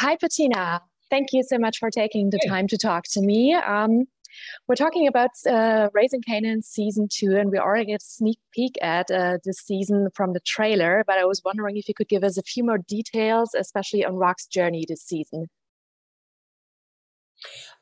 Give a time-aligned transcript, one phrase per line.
[0.00, 0.80] Hi, Patina.
[1.10, 2.48] Thank you so much for taking the Hey.
[2.48, 3.52] time to talk to me.
[3.52, 4.06] Um,
[4.66, 8.78] we're talking about uh, Raising Kanan season two, and we already get a sneak peek
[8.80, 11.04] at uh, this season from the trailer.
[11.06, 14.14] But I was wondering if you could give us a few more details, especially on
[14.14, 15.50] Raq's journey this season.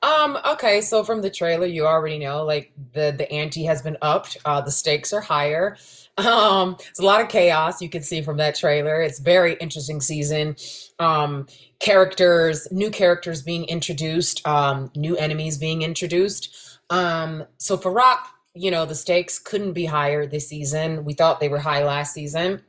[0.03, 3.97] Um, okay, so from the trailer, you already know like the the ante has been
[4.01, 4.37] upped.
[4.45, 5.77] Uh, the stakes are higher.
[6.19, 9.01] Um, there's a lot of chaos you can see from that trailer.
[9.01, 10.57] It's very interesting season.
[10.99, 11.47] Um,
[11.79, 16.81] characters, new characters being introduced, um, new enemies being introduced.
[16.91, 18.19] Um, so for Raq,
[18.53, 21.05] you know, the stakes couldn't be higher this season.
[21.05, 22.63] We thought they were high last season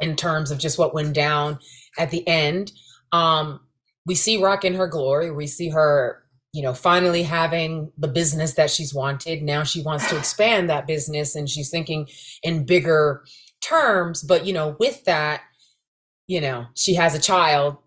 [0.00, 1.60] in terms of just what went down
[1.96, 2.72] at the end.
[3.12, 3.60] Um,
[4.06, 5.30] we see Raq in her glory.
[5.30, 6.22] We see her,
[6.52, 9.42] you know, finally having the business that she's wanted.
[9.42, 12.08] Now she wants to expand that business and she's thinking
[12.42, 13.24] in bigger
[13.60, 14.22] terms.
[14.22, 15.42] But, you know, with that,
[16.26, 17.78] you know, she has a child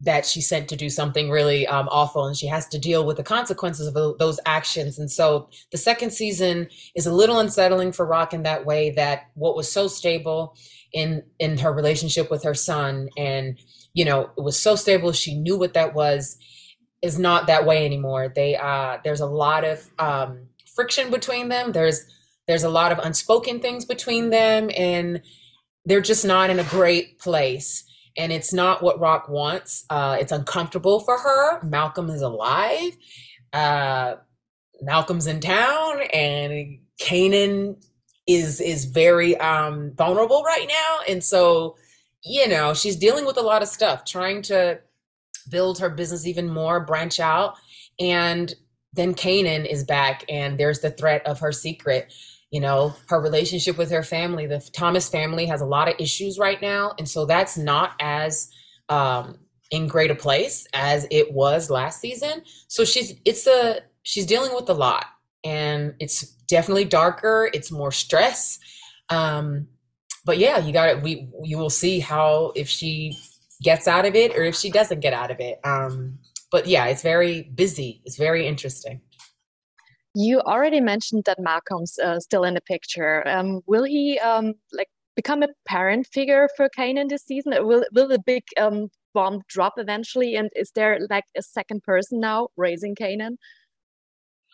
[0.00, 3.16] that she sent to do something really um, awful and she has to deal with
[3.16, 4.98] the consequences of those actions.
[4.98, 9.30] And so the second season is a little unsettling for Raq in that way that
[9.34, 10.54] what was so stable
[10.92, 13.58] in in her relationship with her son and
[13.96, 15.10] you know it was so stable.
[15.10, 16.38] She knew what that was.
[17.02, 18.32] Is not that way anymore.
[18.34, 21.72] They uh there's a lot of um friction between them.
[21.72, 22.04] There's
[22.46, 25.22] there's a lot of unspoken things between them and
[25.84, 27.84] they're just not in a great place.
[28.16, 29.84] And it's not what raq wants.
[29.90, 31.62] Uh it's uncomfortable for her.
[31.62, 32.96] Malcolm is alive.
[33.52, 34.14] Uh
[34.82, 37.76] malcolm's in town and kanan
[38.26, 40.98] is is very um vulnerable right now.
[41.08, 41.76] And so
[42.24, 44.78] you know she's dealing with a lot of stuff trying to
[45.50, 47.54] build her business even more branch out
[47.98, 48.54] and
[48.92, 52.12] then Kanan is back and there's the threat of her secret
[52.50, 56.38] you know her relationship with her family the Thomas family has a lot of issues
[56.38, 58.50] right now and so that's not as
[58.88, 59.38] um
[59.70, 62.42] in great a place as it was last season.
[62.68, 65.06] So she's it's a she's dealing with a lot
[65.44, 68.60] and it's definitely darker it's more stress
[69.10, 69.66] um
[70.26, 71.10] but yeah you got it we
[71.42, 73.16] you will see how if she
[73.62, 76.18] gets out of it or if she doesn't get out of it um
[76.50, 79.00] but yeah it's very busy it's very interesting
[80.18, 83.20] You already mentioned that Malcolm's uh, still in the picture.
[83.28, 87.52] Um, will he um, like become a parent figure for Kanan this season?
[87.68, 90.30] Will will the big um, bomb drop eventually?
[90.40, 93.36] And is there like a second person now raising Kanan?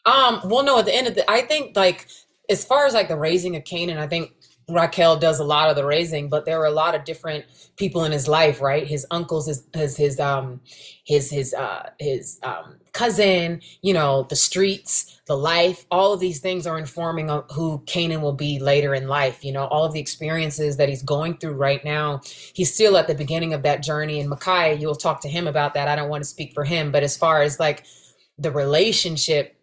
[0.05, 2.09] um well no at the end of the i think like
[2.49, 4.33] as far as like the raising of kanan i think
[4.69, 7.45] Raquel does a lot of the raising, but there are a lot of different
[7.77, 8.87] people in his life, right?
[8.87, 10.61] His uncles, his his his um
[11.05, 16.41] his his uh his um cousin, you know, the streets, the life, all of these
[16.41, 19.45] things are informing who Kanan will be later in life.
[19.45, 22.21] You know, all of the experiences that he's going through right now.
[22.55, 24.21] He's still at the beginning of that journey.
[24.21, 25.89] And Mekai, you'll talk to him about that.
[25.89, 27.85] I don't want to speak for him, but as far as like
[28.39, 29.57] the relationship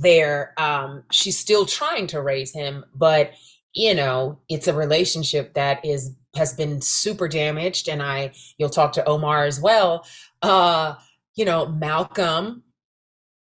[0.00, 3.32] there um she's still trying to raise him but
[3.74, 8.92] you know it's a relationship that is has been super damaged and i you'll talk
[8.92, 10.06] to omar as well
[10.42, 10.94] uh
[11.34, 12.62] you know malcolm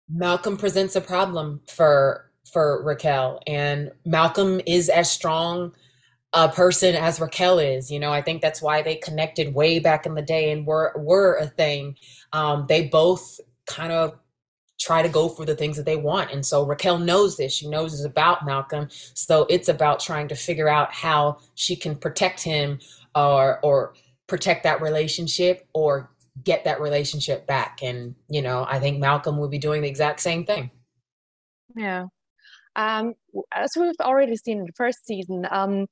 [0.09, 5.73] malcolm presents a problem for for raquel and malcolm is as strong
[6.33, 10.05] a person as raquel is you know i think that's why they connected way back
[10.05, 11.95] in the day and were were a thing.
[12.33, 14.19] Um they both kind of
[14.79, 16.31] try to go for the things that they want.
[16.31, 17.53] And so Raquel knows this.
[17.53, 18.87] She knows it's about Malcolm.
[18.91, 22.79] So it's about trying to figure out how she can protect him
[23.15, 23.93] or or
[24.27, 26.09] protect that relationship or
[26.43, 27.79] get that relationship back.
[27.81, 30.71] And you know, I think Malcolm will be doing the exact same thing.
[31.75, 32.05] Yeah.
[32.75, 33.13] Um,
[33.53, 35.87] as we've already seen in the first season, um,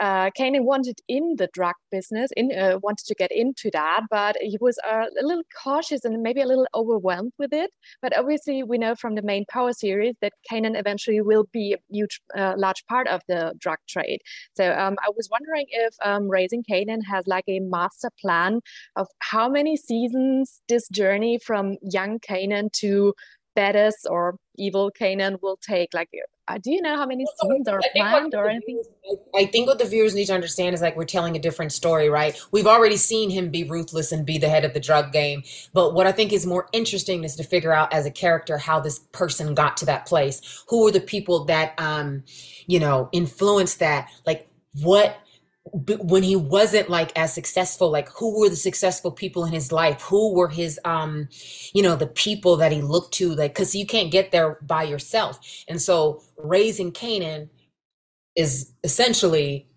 [0.00, 4.36] uh, Kanan wanted in the drug business, in uh, wanted to get into that, but
[4.40, 7.70] he was uh, a little cautious and maybe a little overwhelmed with it.
[8.02, 11.78] But obviously, we know from the main Power series that Kanan eventually will be a
[11.90, 14.20] huge, uh, large part of the drug trade.
[14.54, 18.60] So um, I was wondering if um, Raising Kanan has like a master plan
[18.96, 23.14] of how many seasons this journey from young Kanan to
[23.58, 25.92] badass or evil Kanan will take.
[25.92, 26.08] Like,
[26.46, 28.82] uh, do you know how many scenes are I think what planned or the anything?
[29.02, 31.72] viewers, I think what the viewers need to understand is like we're telling a different
[31.72, 32.38] story, right?
[32.52, 35.94] We've already seen him be ruthless and be the head of the drug game, but
[35.94, 39.00] what I think is more interesting is to figure out as a character how this
[39.12, 40.64] person got to that place.
[40.68, 42.24] Who were the people that, um,
[42.66, 44.08] you know, influenced that?
[44.26, 44.48] Like
[44.82, 45.18] what
[45.72, 50.00] when he wasn't like as successful like who were the successful people in his life
[50.02, 51.28] who were his um
[51.72, 54.82] you know the people that he looked to like because you can't get there by
[54.82, 57.48] yourself and so raising kanan
[58.36, 59.68] is essentially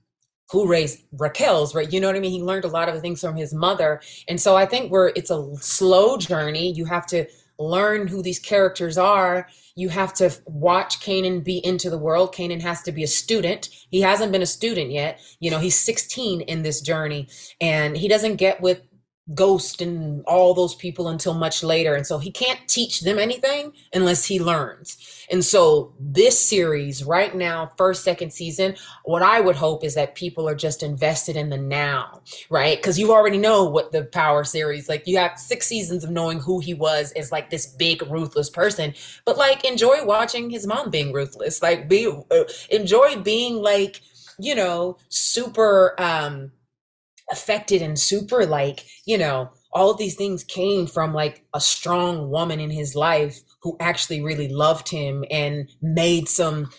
[0.52, 1.92] who raised Raquel's, right?
[1.92, 2.32] You know what I mean?
[2.32, 4.02] He learned a lot of things from his mother.
[4.28, 6.74] And so I think we're it's a slow journey.
[6.74, 7.26] You have to
[7.62, 9.48] learn who these characters are.
[9.76, 12.34] You have to watch Kanan be into the world.
[12.34, 13.70] Kanan has to be a student.
[13.90, 15.20] He hasn't been a student yet.
[15.40, 17.28] You know, he's 16 in this journey
[17.60, 18.82] and he doesn't get with
[19.34, 21.96] Ghost and all those people until much later.
[21.96, 24.98] And so he can't teach them anything unless he learns.
[25.32, 28.76] And so this series right now, first, second season,
[29.06, 32.78] what I would hope is that people are just invested in the now, right?
[32.78, 36.40] Because you already know what the power series, like you have six seasons of knowing
[36.40, 38.94] who he was as like this big ruthless person,
[39.26, 44.02] but like enjoy watching his mom being ruthless, like be uh, enjoy being like,
[44.38, 46.52] you know, super um
[47.32, 52.30] affected and super like you know all of these things came from like a strong
[52.30, 56.70] woman in his life who actually really loved him and made some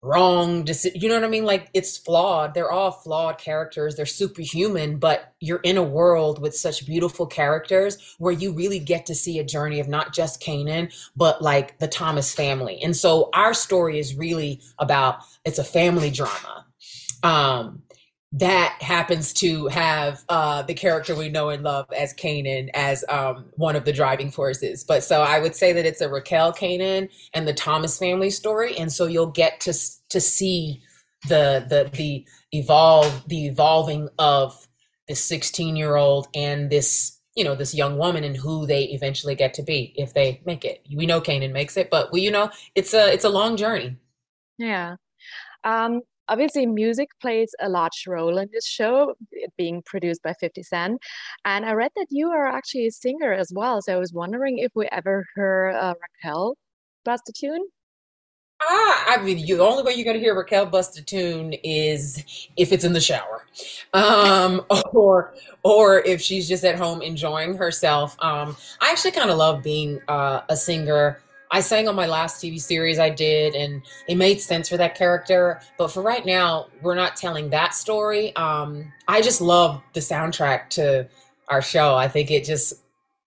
[0.00, 1.44] wrong decision you know what i mean?
[1.44, 2.54] Like it's flawed.
[2.54, 3.96] They're all flawed characters.
[3.96, 9.06] They're superhuman but you're in a world with such beautiful characters where you really get
[9.06, 12.80] to see a journey of not just kanan but like the thomas family.
[12.80, 16.66] And so our story is really about it's a family drama.
[17.24, 17.82] Um
[18.32, 23.46] that happens to have uh, the character we know and love as Kanan as um,
[23.52, 24.84] one of the driving forces.
[24.84, 28.76] But so I would say that it's a Raquel Kanan and the Thomas family story,
[28.76, 29.72] and so you'll get to
[30.10, 30.82] to see
[31.28, 34.68] the the the evolve the evolving of
[35.08, 39.34] this 16 year old and this you know this young woman and who they eventually
[39.34, 40.84] get to be if they make it.
[40.94, 43.96] We know Kanan makes it, but we you know it's a it's a long journey.
[44.58, 44.96] Yeah.
[45.64, 49.14] Um, obviously music plays a large role in this show
[49.56, 51.00] being produced by 50 cent
[51.44, 54.58] and i read that you are actually a singer as well so i was wondering
[54.58, 56.56] if we ever heard uh, raquel
[57.04, 57.66] bust a tune
[58.60, 61.52] Ah, I mean, you, the only way you're going to hear Raquel bust a tune
[61.52, 62.24] is
[62.56, 63.46] if it's in the shower,
[63.92, 65.32] um, or
[65.62, 68.16] or if she's just at home enjoying herself.
[68.18, 72.42] Um, I actually kind of love being uh, a singer I sang on my last
[72.42, 75.60] TV series I did, and it made sense for that character.
[75.78, 78.34] But for right now, we're not telling that story.
[78.36, 81.08] Um, I just love the soundtrack to
[81.48, 81.94] our show.
[81.94, 82.74] I think it just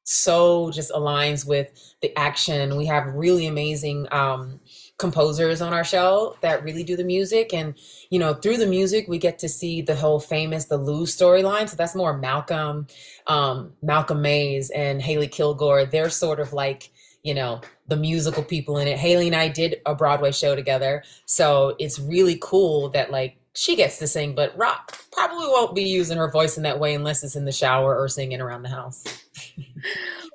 [0.03, 1.71] so just aligns with
[2.01, 2.75] the action.
[2.75, 4.59] We have really amazing um,
[4.97, 7.75] composers on our show that really do the music, and
[8.09, 11.69] you know, through the music, we get to see the whole famous the Lou storyline.
[11.69, 12.88] So that's more Malcolm,
[13.27, 15.85] um, Malcolm Mays, and Haley Kilgore.
[15.85, 16.91] They're sort of like
[17.23, 18.97] you know the musical people in it.
[18.97, 21.03] Haley and i did a broadway show together.
[21.25, 25.83] So it's really cool that like she gets to sing but raq probably won't be
[25.83, 28.69] using her voice in that way unless it's in the shower or singing around the
[28.69, 29.03] house.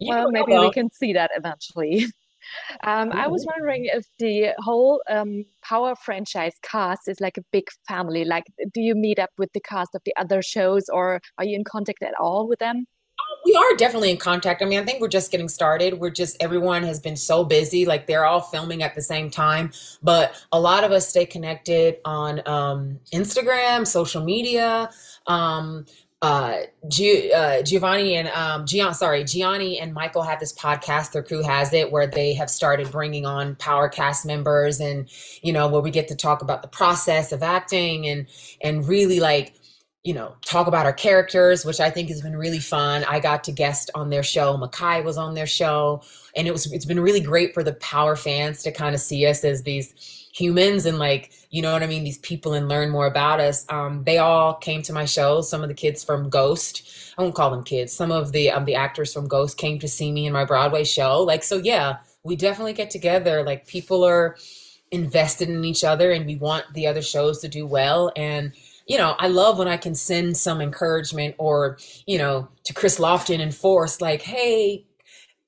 [0.03, 2.07] Well maybe we can see that eventually.
[2.85, 7.65] Um, I was wondering if the whole um, Power franchise cast is like a big
[7.89, 8.25] family.
[8.25, 11.57] Like, do you meet up with the cast of the other shows, or are you
[11.57, 12.87] in contact at all with them?
[13.47, 14.61] We are definitely in contact.
[14.61, 16.01] I mean, I think we're just getting started.
[16.01, 19.71] We're just everyone has been so busy, like they're all filming at the same time.
[20.03, 24.91] But a lot of us stay connected on um, Instagram, social media.
[25.29, 25.87] Um,
[26.23, 31.13] uh, G- uh, Giovanni and um, Gian, sorry, Gianni and Michael have this podcast.
[31.13, 35.09] Their crew has it where they have started bringing on power cast members, and
[35.43, 38.27] you know where we get to talk about the process of acting and
[38.61, 39.55] and really like
[40.07, 43.03] you know, talk about our characters, which I think has been really fun.
[43.09, 44.57] I got to guest on their show.
[44.57, 46.01] Mekai was on their show,
[46.37, 49.27] and it was it's been really great for the power fans to kind of see
[49.27, 49.93] us as these
[50.33, 53.67] humans and like you know what I mean, these people and learn more about us.
[53.69, 55.41] Um, they all came to my show.
[55.41, 56.83] Some of the kids from Ghost,
[57.19, 57.93] I won't call them kids.
[57.93, 60.85] Some of the um, the actors from Ghost came to see me in my Broadway
[60.85, 61.21] show.
[61.21, 63.43] Like so, yeah, we definitely get together.
[63.43, 64.37] Like people are
[64.93, 68.53] invested in each other, and we want the other shows to do well and
[68.87, 72.99] you know, I love when I can send some encouragement or, you know, to Chris
[72.99, 74.87] Lofton and Force, like, hey,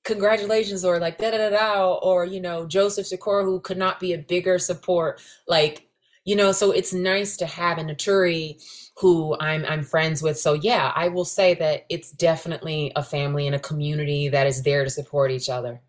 [0.04, 4.00] congratulations, or like da da da da, or, you know, Joseph Sikora, who could not
[4.00, 5.20] be a bigger support.
[5.46, 5.88] Like,
[6.24, 8.62] you know, so it's nice to have a Naturi
[8.96, 10.38] who I'm I'm friends with.
[10.38, 14.62] So yeah, I will say that it's definitely a family and a community that is
[14.62, 15.80] there to support each other.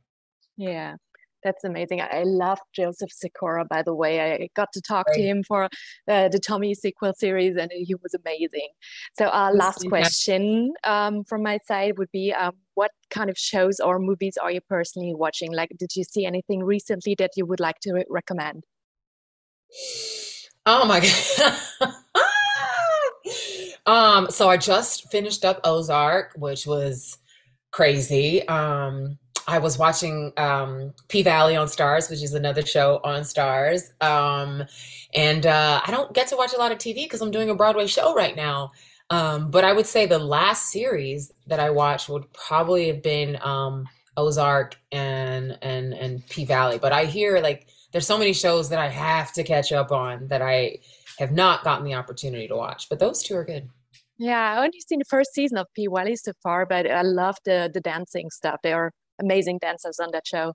[0.56, 0.96] Yeah.
[1.43, 2.01] That's amazing.
[2.01, 4.34] I love Joseph Sikora, by the way.
[4.34, 5.69] I got to talk to him for
[6.08, 8.69] uh, the Tommy sequel series, and he was amazing.
[9.17, 13.79] So, uh, last question um, from my side would be um, what kind of shows
[13.79, 15.53] or movies are you personally watching?
[15.53, 18.65] Like, did you see anything recently that you would like to re recommend?
[20.65, 21.93] Oh my God.
[23.86, 27.17] um, so I just finished up Ozark, which was
[27.72, 28.48] crazy.
[28.48, 29.17] Um,
[29.50, 33.91] I was watching um, P Valley on Starz, which is another show on Starz.
[34.01, 34.63] Um,
[35.15, 37.56] and uh, I don't get to watch a lot of TV because I'm doing a
[37.56, 38.72] Broadway show right now.
[39.10, 43.39] Um, but I would say the last series that I watched would probably have been
[43.41, 46.77] um, Ozark and and and P Valley.
[46.77, 50.27] But I hear like there's so many shows that I have to catch up on
[50.27, 50.77] that I
[51.18, 52.88] have not gotten the opportunity to watch.
[52.88, 53.68] But those two are good.
[54.20, 57.38] Yeah, I only seen the first season of P Valley so far, but I love
[57.46, 58.60] the the dancing stuff.
[58.62, 60.54] They are amazing dancers on that show.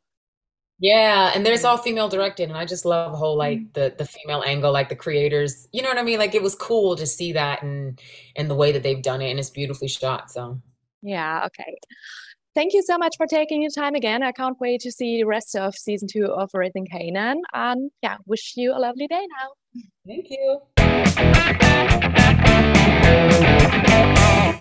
[0.80, 3.72] Yeah, and there's all female directed, and I just love the whole like mm-hmm.
[3.74, 5.68] the the female angle, like the creators.
[5.72, 6.18] You know what I mean?
[6.18, 8.00] Like it was cool to see that and
[8.34, 10.30] and the way that they've done it, and it's beautifully shot.
[10.30, 10.60] So
[11.02, 11.76] yeah, okay.
[12.54, 14.22] Thank you so much for taking your time again.
[14.22, 17.36] I can't wait to see the rest of season two of Raising Kanan.
[17.52, 19.54] And yeah, wish you a lovely day now.
[20.06, 20.60] Thank you.